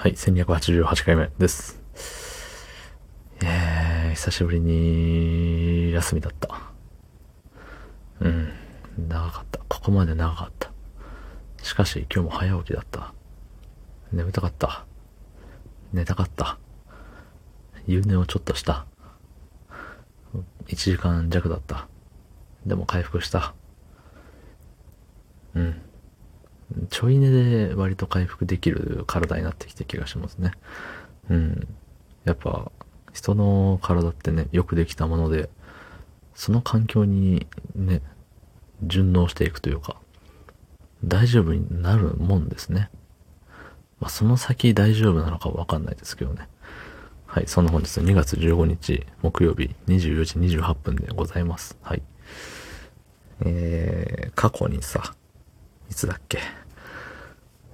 [0.00, 1.82] はい、1288回目です。
[3.42, 6.70] えー、久しぶりに休みだった。
[8.20, 8.52] うん、
[9.08, 9.58] 長かった。
[9.66, 10.70] ここまで長かった。
[11.64, 13.12] しかし今日も早起きだった。
[14.12, 14.86] 眠たかった。
[15.92, 16.60] 寝たかった。
[17.88, 18.86] 夕寝をちょっとした。
[20.68, 21.88] 1時間弱だった。
[22.66, 23.52] でも回復した。
[25.56, 25.87] うん。
[26.90, 30.52] ちょい寝で割と回復できる体になってきた気がしますね。
[31.30, 31.68] うん。
[32.24, 32.70] やっぱ、
[33.12, 35.50] 人の体ってね、よくできたもので、
[36.34, 38.00] その環境にね、
[38.82, 39.96] 順応していくというか、
[41.04, 42.90] 大丈夫になるもんですね。
[44.00, 46.48] まあ、その先大丈夫なのかわかんないですけどね。
[47.26, 51.76] はい、そんな本日2月15日木曜日24時28分でございます。
[51.82, 52.02] はい。
[53.44, 55.14] えー、過去にさ、
[55.90, 56.38] いつだっけ？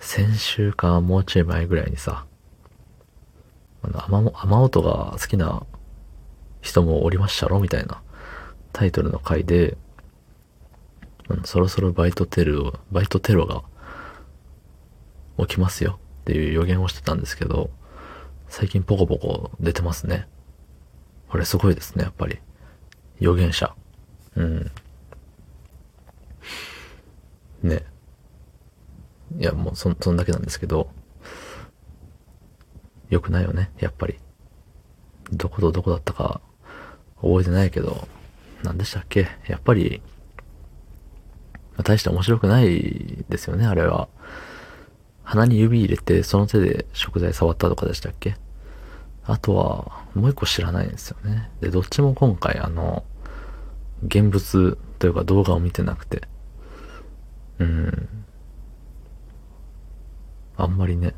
[0.05, 2.27] 先週かもうちょい前ぐらいにさ、
[3.83, 5.65] あの、雨雨音が好きな
[6.61, 8.03] 人もおりましたろみたいな
[8.75, 9.79] タイトルの回で、
[11.29, 13.63] あのそろそろバイトテロ、バイトテロが
[15.39, 17.71] 起きますよっていう予言をしてたんですけど、
[18.49, 20.29] 最近ポコポコ出てますね。
[21.31, 22.39] これすごいですね、やっぱり。
[23.21, 23.75] 予言者。
[24.37, 24.71] うん。
[27.63, 27.87] ね。
[29.39, 30.91] いや、もうそ、そんだけなんですけど、
[33.11, 34.19] 良くないよね、やっぱり。
[35.33, 36.41] どことどこだったか
[37.17, 38.07] 覚えてないけど、
[38.63, 40.03] 何でしたっけやっぱり、
[41.83, 44.09] 大して面白くないですよね、あれは。
[45.25, 48.37] 鼻に指入れて、その手で食材触ったとかでしたっけ
[49.27, 51.51] あとは、もう一個知らないんですよね。
[51.61, 53.05] で、どっちも今回、あの、
[54.07, 56.29] 現物というか動画を見てなくて、
[57.59, 58.24] うん。
[60.57, 61.15] あんまりね、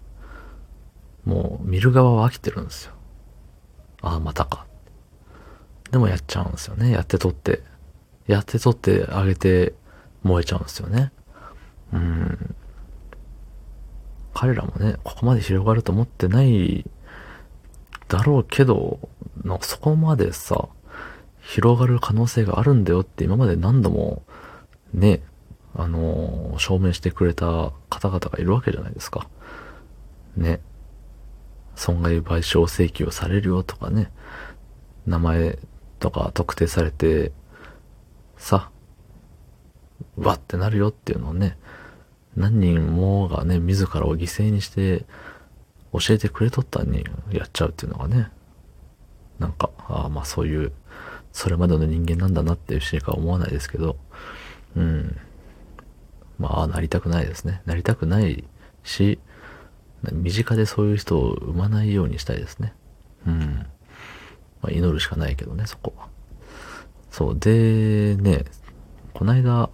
[1.25, 2.93] もう見る側は飽きてるんですよ。
[4.03, 4.67] ああ、またか。
[5.91, 6.91] でもやっちゃうんですよね。
[6.91, 7.63] やって撮って。
[8.27, 9.75] やって撮ってあげて
[10.23, 11.13] 燃えちゃうんですよね。
[11.93, 12.55] うん。
[14.35, 16.85] 彼らもね、ここまで広がると思ってない
[18.09, 18.99] だろうけど、
[19.45, 20.69] なんかそこまでさ、
[21.41, 24.25] 広がる可能性があるんだよって今まで何度も
[24.93, 25.23] ね、
[25.79, 29.29] あの証明してくれた方々がいるわけじゃないですか。
[30.37, 30.61] ね。
[31.75, 34.11] 損害賠償請求をされるよとかね。
[35.07, 35.59] 名前
[36.01, 37.33] とか特定されて、
[38.39, 38.71] さ、
[40.17, 41.59] わってなるよっていうのをね、
[42.37, 45.05] 何人もがね、自らを犠牲にして
[45.93, 48.31] 教えてくれとったのにやっちゃうっていうのがね、
[49.39, 50.73] なんか、ああまあそういう、
[51.33, 53.97] それまでの人間なんだなっていうしか思わないですけど、
[54.75, 55.17] うん。
[56.39, 57.63] まあ、なりたくないですね。
[57.67, 58.45] なりたくない
[58.85, 59.19] し、
[60.13, 62.75] 身近でそういう人を生まないようにしたいですね。
[63.27, 63.67] うん。
[64.63, 66.09] まあ、祈るしかないけどね、そこは。
[67.11, 67.39] そう。
[67.39, 68.45] で、ね、
[69.15, 69.71] こないだ、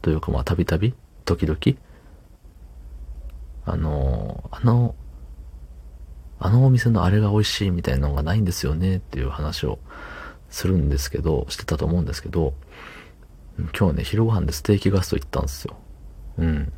[0.00, 0.94] というかまあ、たびたび、
[1.24, 1.58] 時々、
[3.64, 4.94] あの、あの、
[6.44, 9.78] あのお店のあれが美味しいみたいなのがないんですよねっていう話を
[10.50, 12.54] するんですけど、してたと思うんですけど、
[13.76, 15.76] 今日ね、昼ご飯でステーキガスト行ったんですよ。
[16.38, 16.72] うん。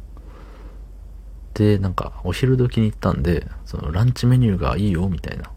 [1.55, 5.51] で、なんか、お昼時に行ったんで、そのランチメニューがいいよ、みたいな。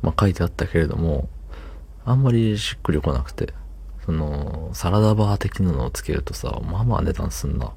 [0.00, 1.28] まあ書いてあったけれども、
[2.04, 3.52] あんまりしっくりこなくて、
[4.04, 7.72] その、サラダバー的なのをつけるとさ、まあまあ値段すんな。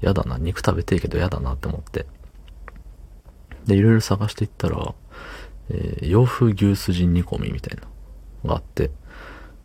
[0.00, 2.06] やだな、肉食べていけどやだなって思って。
[3.66, 4.94] で、いろいろ探していったら、
[5.70, 8.90] えー洋風牛すじ煮込みみたいながあって、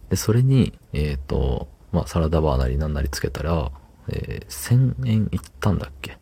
[0.09, 3.71] で、それに、えっ、と、まあ、サラダバーなりなんなりつけたら、
[4.09, 6.17] えー1000円いったんだっけ？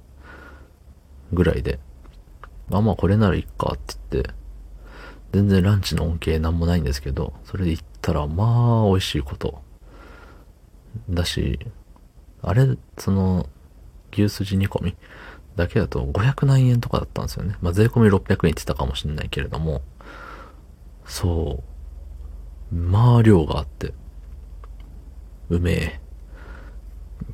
[1.33, 1.79] ぐらいで、
[2.71, 4.33] あ、まあ、これならいっかって言って、
[5.33, 9.61] 全然ランチの恩恵なんもないんですけど、それで行ったら、まあ、美味しいこと。
[11.09, 11.59] だし、
[12.41, 13.49] あれ、その、
[14.11, 14.95] 牛すじ煮込み
[15.55, 17.57] だけだと500何円とかだったんですよね。
[17.61, 19.81] まあ、税込み600円って言ってたかもしれないけれども、
[21.05, 21.72] そう、
[22.73, 23.93] まあ量があって、
[25.49, 25.99] うめえ。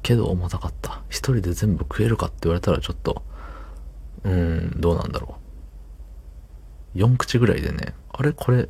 [0.03, 1.01] けど重たかった。
[1.09, 3.23] 一人で全部食えるかって言われたらちょっと、
[4.23, 5.37] うーん、どうなんだろ
[6.95, 6.97] う。
[6.97, 8.33] 4口ぐらいでね、あれ？
[8.33, 8.67] これ、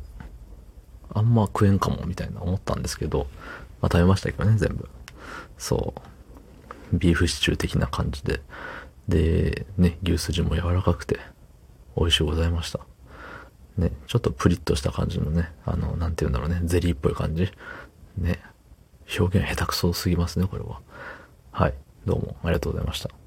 [1.12, 3.26] あんま食えんかも、みたいな思ったんですけど、
[3.80, 4.88] まあ食べましたけどね、全部。
[5.58, 5.94] そ
[6.92, 6.96] う。
[6.96, 8.42] ビーフシチュー的な感じで。
[9.08, 11.18] で、ね、牛すじも柔らかくて、
[11.96, 12.80] 美味しゅうございました。
[13.76, 17.50] ね、ちょっとプリッとした感じのね、あの、なんて言うんだろうね、ゼリーっぽい感じ。
[18.18, 18.40] ね、
[19.18, 20.80] 表現下手くそすぎますね、これは。
[21.52, 21.74] はい、
[22.06, 23.19] どうもありがとうございました。